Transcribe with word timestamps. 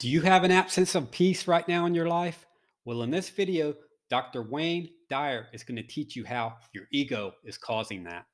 Do 0.00 0.08
you 0.08 0.22
have 0.22 0.44
an 0.44 0.50
absence 0.50 0.94
of 0.94 1.10
peace 1.10 1.46
right 1.46 1.68
now 1.68 1.84
in 1.84 1.94
your 1.94 2.08
life? 2.08 2.46
Well, 2.86 3.02
in 3.02 3.10
this 3.10 3.28
video, 3.28 3.74
Dr. 4.08 4.40
Wayne 4.40 4.88
Dyer 5.10 5.48
is 5.52 5.62
going 5.62 5.76
to 5.76 5.82
teach 5.82 6.16
you 6.16 6.24
how 6.24 6.56
your 6.72 6.84
ego 6.90 7.34
is 7.44 7.58
causing 7.58 8.04
that. 8.04 8.24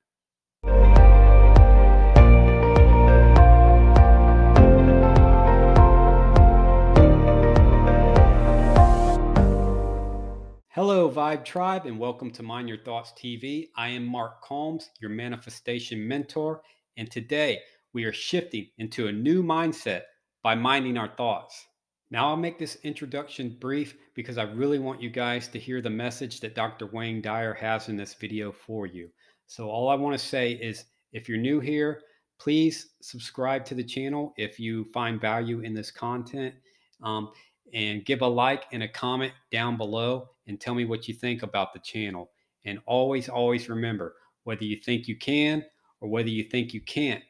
Hello, 10.71 11.11
Vibe 11.11 11.45
Tribe, 11.45 11.87
and 11.87 11.99
welcome 11.99 12.31
to 12.31 12.45
Mind 12.45 12.69
Your 12.69 12.79
Thoughts 12.79 13.13
TV. 13.19 13.71
I 13.77 13.89
am 13.89 14.07
Mark 14.07 14.41
Combs, 14.41 14.91
your 15.01 15.11
manifestation 15.11 16.07
mentor, 16.07 16.63
and 16.97 17.11
today 17.11 17.59
we 17.93 18.05
are 18.05 18.13
shifting 18.13 18.69
into 18.79 19.09
a 19.09 19.13
new 19.13 19.43
mindset 19.43 20.03
by 20.47 20.55
minding 20.55 20.97
our 20.97 21.09
thoughts. 21.09 21.67
Now, 22.13 22.29
I'll 22.29 22.37
make 22.37 22.57
this 22.57 22.79
introduction 22.85 23.57
brief 23.59 23.97
because 24.15 24.39
I 24.39 24.45
really 24.45 24.79
want 24.79 25.03
you 25.03 25.11
guys 25.11 25.49
to 25.49 25.59
hear 25.59 25.83
the 25.83 25.91
message 25.91 26.39
that 26.39 26.55
Dr. 26.55 26.87
Wayne 26.87 27.21
Dyer 27.21 27.53
has 27.55 27.89
in 27.89 27.97
this 27.97 28.15
video 28.15 28.53
for 28.53 28.87
you. 28.87 29.11
So, 29.49 29.69
all 29.69 29.89
I 29.89 29.97
want 29.97 30.17
to 30.17 30.25
say 30.25 30.53
is 30.53 30.85
if 31.13 31.29
you're 31.29 31.37
new 31.37 31.59
here, 31.59 32.03
please 32.39 32.91
subscribe 33.03 33.65
to 33.65 33.75
the 33.75 33.83
channel 33.83 34.35
if 34.37 34.61
you 34.61 34.85
find 34.95 35.21
value 35.21 35.63
in 35.63 35.75
this 35.75 35.91
content. 35.91 36.55
Um, 37.03 37.33
and 37.75 38.05
give 38.05 38.23
a 38.23 38.29
like 38.29 38.67
and 38.71 38.85
a 38.85 38.89
comment 38.89 39.33
down 39.51 39.77
below 39.77 40.29
and 40.47 40.61
tell 40.61 40.77
me 40.77 40.85
what 40.85 41.09
you 41.09 41.15
think 41.15 41.43
about 41.43 41.73
the 41.73 41.81
channel. 41.81 42.31
And 42.65 42.79
always, 42.87 43.29
always 43.29 43.69
remember 43.69 44.15
whether 44.45 44.63
you 44.63 44.77
think 44.77 45.09
you 45.09 45.19
can 45.19 45.65
or 46.01 46.09
whether 46.09 46.29
you 46.29 46.45
think 46.45 46.73
you 46.73 46.83
can't, 46.83 47.25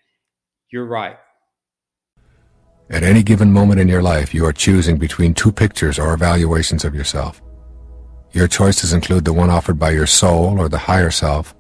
you're 0.69 0.85
right. 0.85 1.16
At 2.88 3.02
any 3.02 3.24
given 3.24 3.52
moment 3.52 3.80
in 3.80 3.88
your 3.88 4.02
life, 4.02 4.32
you 4.32 4.45
are 4.46 4.52
choosing 4.52 4.96
between 4.96 5.34
two 5.34 5.50
pictures 5.50 5.98
or 5.98 6.14
evaluations 6.14 6.84
of 6.84 6.95
yourself. 6.95 7.42
Your 8.32 8.46
choices 8.46 8.93
include 8.93 9.24
the 9.24 9.32
one 9.32 9.51
offered 9.51 9.78
by 9.78 9.90
your 9.90 10.06
soul 10.06 10.60
or 10.60 10.68
the 10.68 10.78
higher 10.78 11.10
self, 11.10 11.52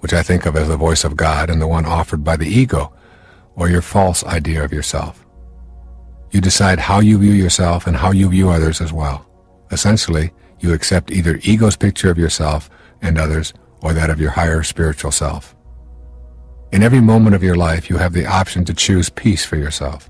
which 0.00 0.12
I 0.12 0.22
think 0.22 0.46
of 0.46 0.54
as 0.54 0.68
the 0.68 0.76
voice 0.76 1.02
of 1.02 1.16
God, 1.16 1.50
and 1.50 1.60
the 1.60 1.66
one 1.66 1.84
offered 1.84 2.22
by 2.22 2.36
the 2.36 2.46
ego, 2.46 2.92
or 3.56 3.68
your 3.68 3.82
false 3.82 4.22
idea 4.24 4.64
of 4.64 4.72
yourself. 4.72 5.26
You 6.30 6.40
decide 6.40 6.78
how 6.78 7.00
you 7.00 7.18
view 7.18 7.32
yourself 7.32 7.88
and 7.88 7.96
how 7.96 8.12
you 8.12 8.28
view 8.28 8.50
others 8.50 8.80
as 8.80 8.92
well. 8.92 9.26
Essentially, 9.72 10.30
you 10.60 10.72
accept 10.72 11.10
either 11.10 11.40
ego's 11.42 11.76
picture 11.76 12.10
of 12.10 12.18
yourself 12.18 12.70
and 13.02 13.18
others 13.18 13.52
or 13.82 13.92
that 13.94 14.10
of 14.10 14.20
your 14.20 14.30
higher 14.30 14.62
spiritual 14.62 15.10
self. 15.10 15.56
In 16.70 16.84
every 16.84 17.00
moment 17.00 17.34
of 17.34 17.42
your 17.42 17.56
life, 17.56 17.90
you 17.90 17.96
have 17.96 18.12
the 18.12 18.26
option 18.26 18.64
to 18.66 18.74
choose 18.74 19.08
peace 19.08 19.44
for 19.44 19.56
yourself. 19.56 20.08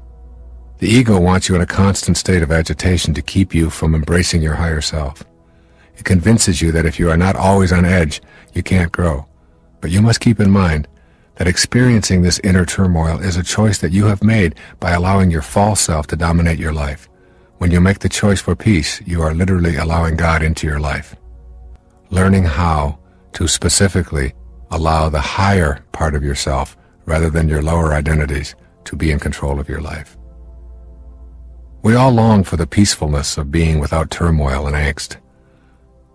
The 0.79 0.89
ego 0.89 1.19
wants 1.19 1.49
you 1.49 1.57
in 1.57 1.61
a 1.61 1.67
constant 1.67 2.17
state 2.17 2.41
of 2.41 2.53
agitation 2.53 3.13
to 3.15 3.23
keep 3.23 3.53
you 3.53 3.69
from 3.69 3.97
embracing 3.97 4.43
your 4.43 4.55
higher 4.55 4.81
self. 4.81 5.25
It 5.97 6.05
convinces 6.05 6.63
you 6.63 6.71
that 6.71 6.87
if 6.87 7.01
you 7.01 7.11
are 7.11 7.17
not 7.17 7.35
always 7.35 7.73
on 7.73 7.85
edge, 7.85 8.23
you 8.55 8.63
can't 8.63 8.93
grow. 8.93 9.27
But 9.81 9.91
you 9.91 10.01
must 10.01 10.21
keep 10.21 10.39
in 10.39 10.53
mind 10.53 10.87
that 11.35 11.49
experiencing 11.49 12.23
this 12.23 12.41
inner 12.45 12.65
turmoil 12.65 13.19
is 13.19 13.37
a 13.37 13.43
choice 13.43 13.79
that 13.79 13.91
you 13.91 14.07
have 14.07 14.23
made 14.23 14.55
by 14.79 14.93
allowing 14.93 15.31
your 15.31 15.43
false 15.43 15.81
self 15.81 16.07
to 16.09 16.17
dominate 16.17 16.61
your 16.61 16.73
life. 16.73 17.09
When 17.59 17.73
you 17.73 17.81
make 17.81 17.99
the 17.99 18.09
choice 18.09 18.41
for 18.41 18.55
peace, 18.55 19.01
you 19.05 19.23
are 19.23 19.35
literally 19.35 19.77
allowing 19.77 20.17
God 20.17 20.43
into 20.43 20.67
your 20.67 20.79
life. 20.79 21.17
Learning 22.11 22.45
how 22.45 22.99
to 23.33 23.49
specifically 23.49 24.33
allow 24.71 25.09
the 25.09 25.21
higher 25.21 25.85
part 25.91 26.15
of 26.15 26.23
yourself 26.23 26.77
rather 27.05 27.31
than 27.31 27.49
your 27.49 27.63
lower 27.63 27.95
identities 27.95 28.55
to 28.85 28.95
be 28.95 29.11
in 29.11 29.19
control 29.19 29.59
of 29.59 29.69
your 29.69 29.81
life. 29.81 30.18
We 31.83 31.95
all 31.95 32.11
long 32.11 32.43
for 32.43 32.57
the 32.57 32.67
peacefulness 32.67 33.39
of 33.39 33.53
being 33.53 33.79
without 33.79 34.11
turmoil 34.11 34.67
and 34.67 34.75
angst. 34.75 35.17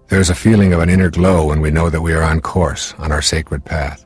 There 0.10 0.20
is 0.20 0.30
a 0.30 0.36
feeling 0.36 0.74
of 0.74 0.82
an 0.82 0.90
inner 0.90 1.10
glow 1.10 1.48
when 1.48 1.62
we 1.62 1.72
know 1.72 1.90
that 1.90 2.02
we 2.02 2.14
are 2.14 2.22
on 2.22 2.42
course, 2.42 2.94
on 2.98 3.12
our 3.12 3.22
sacred 3.22 3.64
path. 3.64 4.06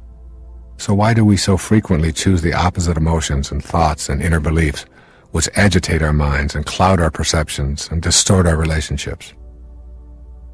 So 0.77 0.93
why 0.93 1.15
do 1.15 1.25
we 1.25 1.35
so 1.35 1.57
frequently 1.57 2.11
choose 2.11 2.41
the 2.41 2.53
opposite 2.53 2.95
emotions 2.95 3.51
and 3.51 3.63
thoughts 3.63 4.07
and 4.09 4.21
inner 4.21 4.39
beliefs 4.39 4.85
which 5.31 5.49
agitate 5.55 6.03
our 6.03 6.13
minds 6.13 6.53
and 6.55 6.65
cloud 6.65 7.01
our 7.01 7.11
perceptions 7.11 7.89
and 7.91 8.01
distort 8.01 8.45
our 8.45 8.55
relationships? 8.55 9.33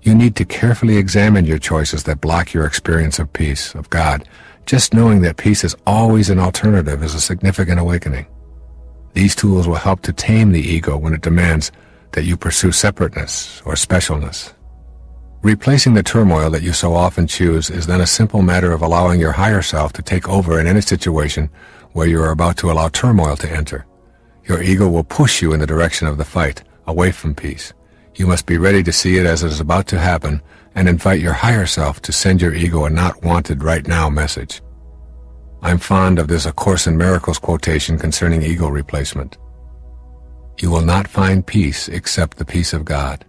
You 0.02 0.16
need 0.16 0.36
to 0.38 0.46
carefully 0.46 0.97
examine 0.97 1.46
your 1.46 1.59
choices 1.59 2.03
that 2.03 2.22
block 2.22 2.53
your 2.53 2.66
experience 2.66 3.19
of 3.19 3.31
peace, 3.34 3.75
of 3.75 3.90
God. 3.90 4.28
Just 4.66 4.94
knowing 4.94 5.22
that 5.22 5.38
peace 5.38 5.63
is 5.66 5.75
always 5.86 6.30
an 6.30 6.40
alternative 6.40 7.03
is 7.03 7.13
a 7.13 7.22
significant 7.22 7.80
awakening. 7.80 8.25
These 9.13 9.35
tools 9.35 9.68
will 9.68 9.75
help 9.75 10.01
to 10.01 10.13
tame 10.13 10.51
the 10.51 10.62
ego 10.62 10.97
when 10.97 11.13
it 11.13 11.22
demands 11.22 11.72
that 12.12 12.25
you 12.25 12.38
pursue 12.38 12.72
separateness 12.72 13.62
or 13.66 13.74
specialness. 13.74 14.53
Replacing 15.44 15.94
the 15.94 16.03
turmoil 16.03 16.50
that 16.51 16.63
you 16.63 16.72
so 16.72 16.94
often 16.94 17.28
choose 17.28 17.69
is 17.69 17.85
then 17.85 18.01
a 18.01 18.07
simple 18.07 18.41
matter 18.41 18.72
of 18.72 18.81
allowing 18.81 19.19
your 19.19 19.34
higher 19.34 19.62
self 19.62 19.91
to 19.94 20.01
take 20.01 20.29
over 20.29 20.59
in 20.59 20.68
any 20.68 20.81
situation 20.81 21.50
where 21.91 22.07
you 22.07 22.22
are 22.22 22.31
about 22.31 22.57
to 22.57 22.72
allow 22.72 22.88
turmoil 22.88 23.35
to 23.38 23.51
enter. 23.51 23.85
Your 24.46 24.62
ego 24.62 24.88
will 24.90 25.03
push 25.03 25.41
you 25.41 25.53
in 25.53 25.59
the 25.59 25.68
direction 25.68 26.07
of 26.07 26.18
the 26.18 26.25
fight, 26.25 26.63
away 26.88 27.12
from 27.12 27.35
peace. 27.35 27.74
You 28.16 28.28
must 28.28 28.45
be 28.45 28.57
ready 28.57 28.84
to 28.84 28.91
see 28.91 29.18
it 29.18 29.25
as 29.25 29.44
it 29.44 29.51
is 29.51 29.59
about 29.59 29.88
to 29.88 30.00
happen 30.00 30.41
and 30.75 30.88
invite 30.88 31.19
your 31.19 31.34
higher 31.34 31.66
self 31.66 32.01
to 32.03 32.12
send 32.12 32.41
your 32.41 32.53
ego 32.53 32.85
a 32.85 32.90
not 32.90 33.24
wanted 33.24 33.63
right 33.63 33.85
now 33.88 34.09
message. 34.09 34.62
I'm 35.66 35.78
fond 35.78 36.19
of 36.19 36.28
this 36.28 36.46
A 36.46 36.51
Course 36.51 36.88
in 36.88 36.97
Miracles 36.97 37.40
quotation 37.40 37.97
concerning 37.97 38.44
ego 38.44 38.68
replacement. 38.68 39.38
You 40.59 40.69
will 40.69 40.81
not 40.81 41.07
find 41.07 41.47
peace 41.47 41.88
except 41.88 42.35
the 42.35 42.44
peace 42.44 42.74
of 42.74 42.84
God. 42.84 43.24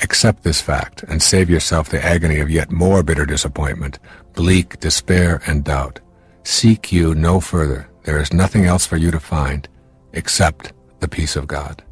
Accept 0.00 0.42
this 0.42 0.62
fact 0.62 1.02
and 1.02 1.22
save 1.22 1.50
yourself 1.50 1.90
the 1.90 2.02
agony 2.02 2.40
of 2.40 2.48
yet 2.48 2.72
more 2.72 3.02
bitter 3.02 3.26
disappointment, 3.26 3.98
bleak 4.32 4.80
despair 4.80 5.42
and 5.46 5.62
doubt. 5.62 6.00
Seek 6.42 6.90
you 6.90 7.14
no 7.14 7.38
further. 7.38 7.90
There 8.04 8.18
is 8.18 8.32
nothing 8.32 8.64
else 8.64 8.86
for 8.86 8.96
you 8.96 9.10
to 9.10 9.20
find 9.20 9.68
except 10.14 10.72
the 11.00 11.08
peace 11.08 11.36
of 11.36 11.46
God. 11.46 11.84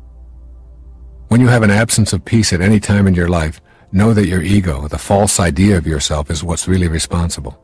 When 1.28 1.42
you 1.42 1.48
have 1.48 1.62
an 1.62 1.70
absence 1.70 2.14
of 2.14 2.24
peace 2.24 2.54
at 2.54 2.62
any 2.62 2.80
time 2.80 3.06
in 3.06 3.14
your 3.14 3.28
life, 3.28 3.60
know 3.92 4.14
that 4.14 4.26
your 4.26 4.40
ego, 4.40 4.88
the 4.88 4.96
false 4.96 5.38
idea 5.38 5.76
of 5.76 5.86
yourself, 5.86 6.30
is 6.30 6.42
what's 6.42 6.66
really 6.66 6.88
responsible. 6.88 7.62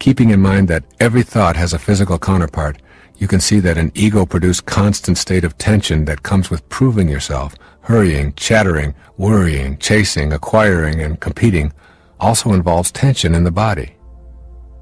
Keeping 0.00 0.30
in 0.30 0.40
mind 0.40 0.66
that 0.68 0.84
every 0.98 1.22
thought 1.22 1.56
has 1.56 1.74
a 1.74 1.78
physical 1.78 2.18
counterpart, 2.18 2.80
you 3.18 3.28
can 3.28 3.38
see 3.38 3.60
that 3.60 3.76
an 3.76 3.92
ego-produced 3.94 4.64
constant 4.64 5.18
state 5.18 5.44
of 5.44 5.58
tension 5.58 6.06
that 6.06 6.22
comes 6.22 6.48
with 6.48 6.66
proving 6.70 7.06
yourself, 7.06 7.54
hurrying, 7.82 8.32
chattering, 8.32 8.94
worrying, 9.18 9.76
chasing, 9.76 10.32
acquiring, 10.32 11.02
and 11.02 11.20
competing 11.20 11.70
also 12.18 12.54
involves 12.54 12.90
tension 12.90 13.34
in 13.34 13.44
the 13.44 13.50
body. 13.50 13.94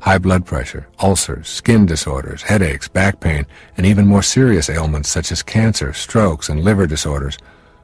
High 0.00 0.18
blood 0.18 0.46
pressure, 0.46 0.86
ulcers, 1.02 1.48
skin 1.48 1.84
disorders, 1.84 2.42
headaches, 2.42 2.86
back 2.86 3.18
pain, 3.18 3.44
and 3.76 3.84
even 3.84 4.06
more 4.06 4.22
serious 4.22 4.70
ailments 4.70 5.08
such 5.08 5.32
as 5.32 5.42
cancer, 5.42 5.92
strokes, 5.92 6.48
and 6.48 6.62
liver 6.62 6.86
disorders 6.86 7.36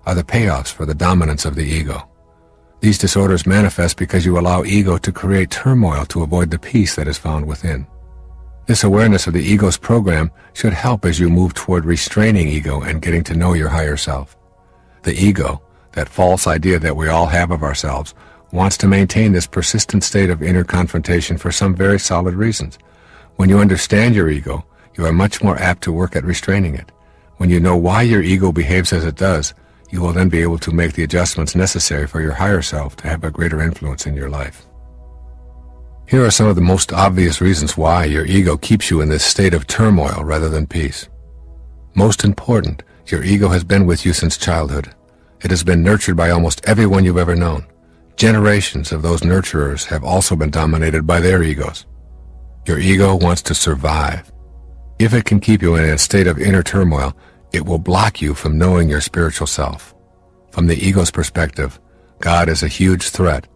are 0.07 0.15
the 0.15 0.23
payoffs 0.23 0.73
for 0.73 0.87
the 0.87 0.95
dominance 0.95 1.45
of 1.45 1.57
the 1.57 1.65
ego. 1.65 2.09
These 2.85 2.99
disorders 2.99 3.47
manifest 3.47 3.97
because 3.97 4.27
you 4.27 4.39
allow 4.39 4.63
ego 4.63 4.99
to 4.99 5.11
create 5.11 5.51
turmoil 5.51 6.05
to 6.05 6.23
avoid 6.23 6.51
the 6.51 6.59
peace 6.59 6.97
that 6.97 7.09
is 7.09 7.17
found 7.17 7.47
within. 7.47 7.87
This 8.67 8.85
awareness 8.85 9.27
of 9.27 9.33
the 9.33 9.43
ego's 9.43 9.79
program 9.79 10.31
should 10.53 10.75
help 10.75 11.07
as 11.07 11.19
you 11.19 11.31
move 11.31 11.55
toward 11.55 11.87
restraining 11.87 12.47
ego 12.47 12.83
and 12.83 13.01
getting 13.01 13.25
to 13.25 13.35
know 13.35 13.55
your 13.55 13.71
higher 13.71 13.97
self. 13.97 14.37
The 15.03 15.15
ego, 15.15 15.63
that 15.93 16.11
false 16.11 16.47
idea 16.47 16.79
that 16.79 16.95
we 16.95 17.09
all 17.09 17.25
have 17.25 17.51
of 17.51 17.63
ourselves, 17.63 18.13
wants 18.53 18.77
to 18.77 18.87
maintain 18.87 19.33
this 19.33 19.47
persistent 19.47 20.05
state 20.05 20.29
of 20.29 20.43
inner 20.43 20.63
confrontation 20.63 21.39
for 21.39 21.51
some 21.51 21.75
very 21.75 21.99
solid 21.99 22.35
reasons. 22.35 22.79
When 23.37 23.49
you 23.49 23.61
understand 23.61 24.15
your 24.15 24.29
ego, 24.29 24.63
you 24.95 25.07
are 25.07 25.13
much 25.15 25.43
more 25.43 25.57
apt 25.57 25.85
to 25.85 25.93
work 25.93 26.17
at 26.17 26.25
restraining 26.25 26.75
it. 26.75 26.93
When 27.39 27.49
you 27.49 27.61
know 27.61 27.79
why 27.79 28.03
your 28.03 28.21
ego 28.21 28.53
behaves 28.53 28.93
as 28.93 29.07
it 29.07 29.17
does, 29.17 29.55
you 29.95 30.01
will 30.01 30.13
then 30.13 30.29
be 30.29 30.43
able 30.43 30.59
to 30.59 30.73
make 30.73 30.95
the 30.95 31.05
adjustments 31.05 31.55
necessary 31.55 32.09
for 32.09 32.21
your 32.21 32.33
higher 32.33 32.61
self 32.61 32.97
to 32.97 33.07
have 33.07 33.23
a 33.23 33.31
greater 33.31 33.63
influence 33.63 34.07
in 34.07 34.17
your 34.17 34.29
life. 34.29 34.67
Here 36.09 36.27
are 36.27 36.33
some 36.33 36.49
of 36.49 36.57
the 36.57 36.61
most 36.61 36.93
obvious 36.93 37.41
reasons 37.41 37.77
why 37.77 38.05
your 38.05 38.27
ego 38.27 38.57
keeps 38.57 38.91
you 38.91 39.01
in 39.01 39.09
this 39.09 39.25
state 39.25 39.55
of 39.55 39.69
turmoil 39.69 40.25
rather 40.25 40.49
than 40.49 40.67
peace. 40.67 41.09
Most 41.95 42.25
important, 42.25 42.83
your 43.07 43.23
ego 43.23 43.49
has 43.49 43.63
been 43.63 43.87
with 43.87 44.05
you 44.05 44.13
since 44.13 44.37
childhood. 44.37 44.93
It 45.43 45.51
has 45.51 45.63
been 45.63 45.85
nurtured 45.85 46.17
by 46.17 46.31
almost 46.31 46.67
everyone 46.67 47.05
you've 47.05 47.17
ever 47.17 47.37
known. 47.37 47.65
Generations 48.17 48.91
of 48.91 49.03
those 49.03 49.21
nurturers 49.21 49.85
have 49.87 50.03
also 50.03 50.35
been 50.35 50.51
dominated 50.51 51.07
by 51.07 51.21
their 51.21 51.45
egos. 51.45 51.87
Your 52.67 52.81
ego 52.81 53.15
wants 53.15 53.43
to 53.43 53.55
survive. 53.55 54.33
If 54.99 55.15
it 55.15 55.25
can 55.25 55.39
keep 55.39 55.63
you 55.63 55.77
in 55.77 55.85
a 55.85 55.99
state 55.99 56.27
of 56.27 56.41
inner 56.41 56.65
turmoil, 56.65 57.17
it 57.55 57.65
will 57.65 57.79
block 57.79 58.21
you 58.21 58.35
from 58.35 58.59
knowing 58.59 58.89
your 58.89 59.01
spiritual 59.01 59.47
self. 59.47 59.95
From 60.51 60.67
the 60.67 60.77
ego's 60.77 61.11
perspective, 61.11 61.81
God 62.21 62.49
is 62.49 62.63
a 62.63 62.69
huge 62.69 63.11
threat, 63.11 63.47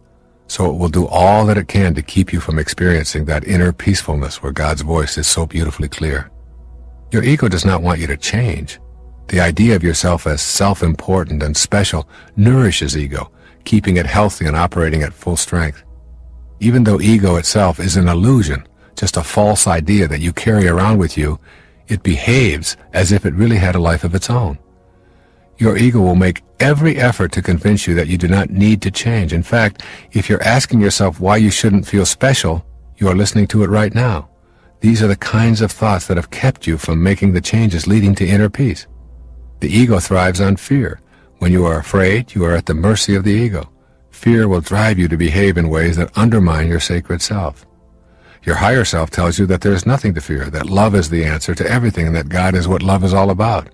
so 0.47 0.69
it 0.69 0.77
will 0.77 0.89
do 0.89 1.05
all 1.07 1.45
that 1.45 1.57
it 1.57 1.67
can 1.67 1.93
to 1.95 2.01
keep 2.01 2.31
you 2.31 2.39
from 2.39 2.59
experiencing 2.59 3.25
that 3.25 3.47
inner 3.47 3.71
peacefulness 3.71 4.41
where 4.41 4.51
God's 4.51 4.81
voice 4.81 5.17
is 5.17 5.27
so 5.27 5.45
beautifully 5.45 5.89
clear. 5.89 6.31
Your 7.11 7.23
ego 7.23 7.47
does 7.47 7.65
not 7.65 7.81
want 7.81 7.99
you 7.99 8.07
to 8.07 8.17
change. 8.17 8.79
The 9.27 9.41
idea 9.41 9.75
of 9.75 9.83
yourself 9.83 10.25
as 10.25 10.41
self-important 10.41 11.43
and 11.43 11.55
special 11.55 12.07
nourishes 12.35 12.97
ego, 12.97 13.31
keeping 13.63 13.97
it 13.97 14.05
healthy 14.05 14.45
and 14.45 14.55
operating 14.55 15.03
at 15.03 15.13
full 15.13 15.37
strength. 15.37 15.83
Even 16.59 16.83
though 16.83 17.01
ego 17.01 17.35
itself 17.35 17.79
is 17.79 17.95
an 17.97 18.07
illusion, 18.07 18.67
just 18.95 19.17
a 19.17 19.23
false 19.23 19.67
idea 19.67 20.07
that 20.07 20.19
you 20.19 20.33
carry 20.33 20.67
around 20.67 20.97
with 20.97 21.17
you, 21.17 21.39
it 21.89 22.03
behaves 22.03 22.77
as 22.93 23.11
if 23.11 23.25
it 23.25 23.33
really 23.33 23.57
had 23.57 23.75
a 23.75 23.79
life 23.79 24.03
of 24.03 24.15
its 24.15 24.29
own. 24.29 24.57
Your 25.57 25.77
ego 25.77 25.99
will 25.99 26.15
make 26.15 26.43
every 26.61 26.95
effort 26.95 27.33
to 27.33 27.41
convince 27.41 27.85
you 27.85 27.93
that 27.95 28.07
you 28.07 28.17
do 28.17 28.29
not 28.29 28.49
need 28.49 28.81
to 28.83 28.91
change. 28.91 29.33
In 29.33 29.43
fact, 29.43 29.83
if 30.13 30.29
you're 30.29 30.43
asking 30.43 30.79
yourself 30.79 31.19
why 31.19 31.35
you 31.35 31.51
shouldn't 31.51 31.87
feel 31.87 32.05
special, 32.05 32.65
you 32.97 33.09
are 33.09 33.15
listening 33.15 33.47
to 33.47 33.63
it 33.63 33.69
right 33.69 33.93
now. 33.93 34.29
These 34.79 35.03
are 35.03 35.07
the 35.07 35.17
kinds 35.17 35.59
of 35.59 35.71
thoughts 35.71 36.07
that 36.07 36.15
have 36.15 36.29
kept 36.29 36.65
you 36.65 36.77
from 36.77 37.03
making 37.03 37.33
the 37.33 37.41
changes 37.41 37.87
leading 37.87 38.15
to 38.15 38.27
inner 38.27 38.49
peace. 38.49 38.87
The 39.59 39.69
ego 39.69 39.99
thrives 39.99 40.39
on 40.39 40.55
fear. 40.55 41.01
When 41.39 41.51
you 41.51 41.65
are 41.65 41.79
afraid, 41.79 42.33
you 42.33 42.45
are 42.45 42.53
at 42.53 42.65
the 42.65 42.73
mercy 42.73 43.15
of 43.15 43.25
the 43.25 43.31
ego. 43.31 43.69
Fear 44.11 44.47
will 44.47 44.61
drive 44.61 44.97
you 44.97 45.07
to 45.09 45.17
behave 45.17 45.57
in 45.57 45.69
ways 45.69 45.97
that 45.97 46.17
undermine 46.17 46.67
your 46.67 46.79
sacred 46.79 47.21
self. 47.21 47.65
Your 48.43 48.55
higher 48.55 48.85
self 48.85 49.09
tells 49.09 49.37
you 49.37 49.45
that 49.47 49.61
there 49.61 49.73
is 49.73 49.85
nothing 49.85 50.13
to 50.13 50.21
fear, 50.21 50.49
that 50.49 50.69
love 50.69 50.95
is 50.95 51.09
the 51.09 51.25
answer 51.25 51.53
to 51.55 51.69
everything, 51.69 52.07
and 52.07 52.15
that 52.15 52.29
God 52.29 52.55
is 52.55 52.67
what 52.67 52.81
love 52.81 53.03
is 53.03 53.13
all 53.13 53.29
about. 53.29 53.69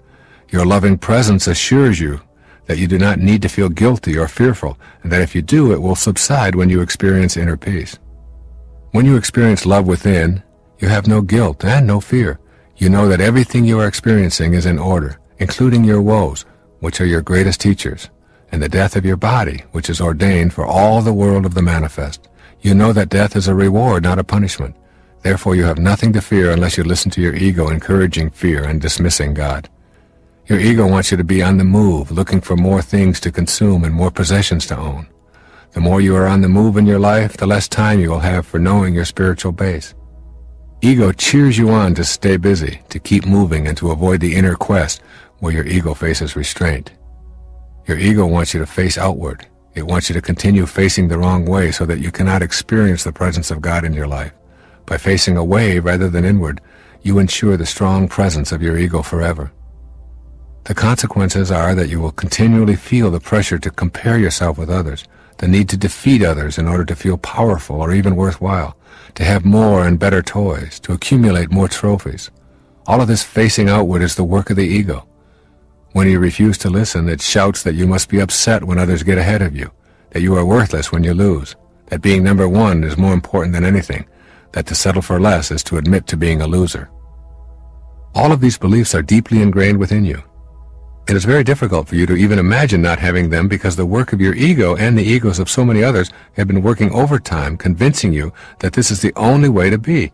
Your 0.50 0.65
loving 0.65 0.97
presence 0.97 1.47
assures 1.47 2.00
you 2.00 2.21
that 2.65 2.77
you 2.77 2.88
do 2.88 2.97
not 2.97 3.19
need 3.19 3.41
to 3.44 3.50
feel 3.50 3.69
guilty 3.69 4.17
or 4.17 4.27
fearful, 4.27 4.77
and 5.03 5.12
that 5.12 5.21
if 5.21 5.35
you 5.35 5.41
do, 5.41 5.71
it 5.71 5.81
will 5.81 5.95
subside 5.95 6.56
when 6.56 6.69
you 6.69 6.81
experience 6.81 7.38
inner 7.38 7.57
peace. 7.57 8.00
When 8.91 9.06
you 9.06 9.17
experience 9.17 9.65
love 9.65 9.88
within, 9.88 10.41
you 10.79 10.88
have 10.88 11.07
no 11.07 11.21
guilt 11.21 11.63
and 11.63 11.85
no 11.85 12.00
fear. 12.00 12.39
You 12.77 12.89
know 12.89 13.07
that 13.07 13.21
everything 13.21 13.65
you 13.65 13.79
are 13.79 13.88
experiencing 13.88 14.53
is 14.53 14.65
in 14.65 14.79
order, 14.79 15.19
including 15.38 15.83
your 15.83 16.01
woes, 16.01 16.45
which 16.79 17.00
are 17.00 17.06
your 17.06 17.21
greatest 17.21 17.62
teachers, 17.62 18.09
and 18.51 18.62
the 18.62 18.69
death 18.69 18.95
of 18.95 19.06
your 19.06 19.17
body, 19.17 19.63
which 19.71 19.89
is 19.89 20.01
ordained 20.01 20.53
for 20.53 20.65
all 20.65 21.01
the 21.01 21.13
world 21.13 21.45
of 21.45 21.53
the 21.53 21.62
manifest. 21.62 22.29
You 22.65 22.73
know 22.73 22.94
that 22.94 23.09
death 23.09 23.35
is 23.35 23.47
a 23.47 23.53
reward, 23.53 24.01
not 24.01 24.17
a 24.17 24.23
punishment. 24.23 24.75
Therefore 25.21 25.56
you 25.56 25.65
have 25.65 25.77
nothing 25.77 26.12
to 26.13 26.19
fear 26.19 26.50
unless 26.50 26.77
you 26.77 26.83
listen 26.83 27.12
to 27.12 27.21
your 27.21 27.35
ego 27.35 27.69
encouraging 27.69 28.31
fear 28.31 28.63
and 28.63 28.81
dismissing 28.81 29.35
God. 29.35 29.69
Your 30.47 30.59
ego 30.59 30.88
wants 30.88 31.12
you 31.12 31.17
to 31.17 31.23
be 31.23 31.44
on 31.44 31.59
the 31.59 31.63
move, 31.63 32.09
looking 32.09 32.41
for 32.41 32.57
more 32.57 32.81
things 32.81 33.19
to 33.19 33.31
consume 33.31 33.83
and 33.83 33.94
more 33.94 34.09
possessions 34.09 34.65
to 34.65 34.77
own. 34.79 35.06
The 35.73 35.79
more 35.79 36.01
you 36.01 36.15
are 36.15 36.25
on 36.25 36.41
the 36.41 36.50
move 36.50 36.75
in 36.77 36.88
your 36.88 36.97
life, 36.97 37.38
the 37.38 37.45
less 37.45 37.67
time 37.67 38.00
you 38.00 38.09
will 38.09 38.25
have 38.31 38.47
for 38.47 38.57
knowing 38.57 38.95
your 38.95 39.06
spiritual 39.06 39.51
base. 39.51 39.94
Ego 40.81 41.12
cheers 41.12 41.59
you 41.59 41.69
on 41.69 41.94
to 41.94 42.03
stay 42.03 42.35
busy, 42.35 42.81
to 42.89 42.97
keep 42.97 43.27
moving, 43.27 43.67
and 43.67 43.77
to 43.77 43.91
avoid 43.91 44.21
the 44.21 44.35
inner 44.35 44.56
quest 44.56 45.03
where 45.38 45.53
your 45.53 45.67
ego 45.67 45.94
faces 45.94 46.35
restraint. 46.35 46.94
Your 47.85 48.00
ego 48.00 48.25
wants 48.25 48.56
you 48.56 48.59
to 48.59 48.65
face 48.65 48.97
outward. 48.97 49.45
It 49.75 49.86
wants 49.86 50.10
you 50.10 50.13
to 50.13 50.22
continue 50.22 50.66
facing 50.66 51.10
the 51.10 51.18
wrong 51.18 51.45
way 51.45 51.72
so 51.72 51.86
that 51.86 52.00
you 52.00 52.10
cannot 52.10 52.42
experience 52.42 53.04
the 53.04 53.12
presence 53.12 53.51
of 53.51 53.62
God 53.62 53.83
in 53.83 53.94
your 53.94 54.07
life. 54.07 54.31
By 54.86 54.98
facing 54.98 55.36
away 55.36 55.80
rather 55.80 56.10
than 56.10 56.24
inward, 56.24 56.62
you 57.01 57.19
ensure 57.19 57.57
the 57.57 57.66
strong 57.66 58.07
presence 58.07 58.54
of 58.54 58.62
your 58.62 58.77
ego 58.77 59.01
forever. 59.01 59.51
The 60.63 60.74
consequences 60.74 61.51
are 61.51 61.75
that 61.75 61.89
you 61.89 62.00
will 62.00 62.13
continually 62.13 62.75
feel 62.75 63.12
the 63.12 63.19
pressure 63.19 63.60
to 63.60 63.69
compare 63.69 64.18
yourself 64.18 64.57
with 64.57 64.69
others, 64.69 65.04
the 65.38 65.48
need 65.48 65.68
to 65.69 65.77
defeat 65.77 66.24
others 66.24 66.57
in 66.57 66.68
order 66.68 66.86
to 66.86 66.95
feel 66.95 67.18
powerful 67.18 67.81
or 67.81 67.92
even 67.92 68.16
worthwhile, 68.16 68.77
to 69.16 69.25
have 69.25 69.44
more 69.44 69.86
and 69.86 70.00
better 70.00 70.22
toys, 70.22 70.80
to 70.80 70.94
accumulate 70.94 71.51
more 71.51 71.68
trophies. 71.68 72.31
All 72.88 73.01
of 73.01 73.07
this 73.07 73.24
facing 73.24 73.69
outward 73.69 74.01
is 74.01 74.16
the 74.16 74.24
work 74.24 74.50
of 74.50 74.56
the 74.56 74.63
ego. 74.63 75.06
When 75.95 76.09
you 76.09 76.19
refuse 76.19 76.57
to 76.57 76.69
listen, 76.69 77.07
it 77.07 77.21
shouts 77.21 77.63
that 77.63 77.75
you 77.75 77.88
must 77.88 78.09
be 78.09 78.19
upset 78.19 78.65
when 78.65 78.77
others 78.77 79.01
get 79.01 79.18
ahead 79.18 79.42
of 79.42 79.56
you, 79.56 79.71
that 80.09 80.21
you 80.21 80.36
are 80.36 80.44
worthless 80.44 80.92
when 80.92 81.06
you 81.06 81.13
lose, 81.13 81.56
that 81.86 82.01
being 82.01 82.21
number 82.21 82.50
one 82.50 82.83
is 82.83 82.97
more 82.97 83.13
important 83.13 83.53
than 83.53 83.63
anything, 83.63 84.06
that 84.51 84.65
to 84.65 84.75
settle 84.75 85.01
for 85.01 85.21
less 85.21 85.51
is 85.51 85.63
to 85.63 85.77
admit 85.77 86.06
to 86.07 86.18
being 86.18 86.42
a 86.42 86.47
loser. 86.47 86.89
All 88.13 88.33
of 88.33 88.42
these 88.42 88.57
beliefs 88.57 88.94
are 88.94 89.01
deeply 89.01 89.42
ingrained 89.42 89.80
within 89.80 90.03
you. 90.03 90.21
It 91.07 91.15
is 91.15 91.24
very 91.24 91.45
difficult 91.45 91.88
for 91.88 91.95
you 91.95 92.06
to 92.07 92.18
even 92.18 92.39
imagine 92.39 92.81
not 92.81 93.00
having 93.00 93.30
them 93.30 93.48
because 93.48 93.77
the 93.77 93.86
work 93.86 94.12
of 94.12 94.19
your 94.19 94.36
ego 94.36 94.75
and 94.75 94.98
the 94.98 95.03
egos 95.03 95.39
of 95.39 95.50
so 95.50 95.63
many 95.63 95.81
others 95.81 96.09
have 96.33 96.50
been 96.50 96.62
working 96.62 96.91
overtime 96.91 97.56
convincing 97.56 98.12
you 98.12 98.33
that 98.59 98.74
this 98.74 98.91
is 98.91 99.01
the 99.01 99.13
only 99.15 99.48
way 99.48 99.69
to 99.69 99.77
be. 99.77 100.12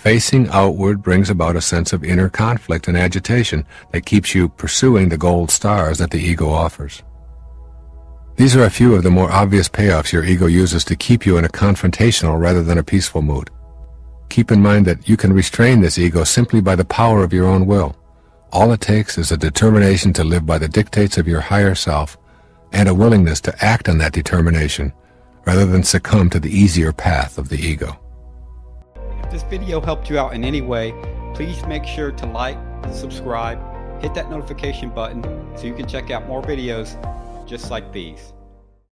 Facing 0.00 0.48
outward 0.48 1.02
brings 1.02 1.28
about 1.28 1.56
a 1.56 1.60
sense 1.60 1.92
of 1.92 2.02
inner 2.02 2.30
conflict 2.30 2.88
and 2.88 2.96
agitation 2.96 3.66
that 3.92 4.06
keeps 4.06 4.34
you 4.34 4.48
pursuing 4.48 5.10
the 5.10 5.18
gold 5.18 5.50
stars 5.50 5.98
that 5.98 6.10
the 6.10 6.18
ego 6.18 6.48
offers. 6.48 7.02
These 8.36 8.56
are 8.56 8.64
a 8.64 8.70
few 8.70 8.94
of 8.94 9.02
the 9.02 9.10
more 9.10 9.30
obvious 9.30 9.68
payoffs 9.68 10.10
your 10.10 10.24
ego 10.24 10.46
uses 10.46 10.86
to 10.86 10.96
keep 10.96 11.26
you 11.26 11.36
in 11.36 11.44
a 11.44 11.50
confrontational 11.50 12.40
rather 12.40 12.62
than 12.62 12.78
a 12.78 12.82
peaceful 12.82 13.20
mood. 13.20 13.50
Keep 14.30 14.50
in 14.50 14.62
mind 14.62 14.86
that 14.86 15.06
you 15.06 15.18
can 15.18 15.34
restrain 15.34 15.82
this 15.82 15.98
ego 15.98 16.24
simply 16.24 16.62
by 16.62 16.76
the 16.76 16.84
power 16.86 17.22
of 17.22 17.34
your 17.34 17.44
own 17.44 17.66
will. 17.66 17.94
All 18.52 18.72
it 18.72 18.80
takes 18.80 19.18
is 19.18 19.30
a 19.30 19.36
determination 19.36 20.14
to 20.14 20.24
live 20.24 20.46
by 20.46 20.56
the 20.56 20.66
dictates 20.66 21.18
of 21.18 21.28
your 21.28 21.42
higher 21.42 21.74
self 21.74 22.16
and 22.72 22.88
a 22.88 22.94
willingness 22.94 23.42
to 23.42 23.62
act 23.62 23.86
on 23.86 23.98
that 23.98 24.14
determination 24.14 24.94
rather 25.44 25.66
than 25.66 25.82
succumb 25.82 26.30
to 26.30 26.40
the 26.40 26.58
easier 26.58 26.90
path 26.90 27.36
of 27.36 27.50
the 27.50 27.58
ego. 27.58 28.00
If 29.30 29.34
this 29.34 29.42
video 29.44 29.80
helped 29.80 30.10
you 30.10 30.18
out 30.18 30.34
in 30.34 30.42
any 30.42 30.60
way, 30.60 30.92
please 31.34 31.64
make 31.66 31.84
sure 31.84 32.10
to 32.10 32.26
like, 32.26 32.58
subscribe, 32.90 33.60
hit 34.02 34.12
that 34.14 34.28
notification 34.28 34.90
button 34.90 35.22
so 35.56 35.66
you 35.66 35.74
can 35.74 35.86
check 35.86 36.10
out 36.10 36.26
more 36.26 36.42
videos 36.42 36.98
just 37.46 37.70
like 37.70 37.92
these. 37.92 38.32